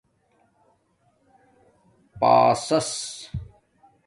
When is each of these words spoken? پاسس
پاسس 2.21 2.91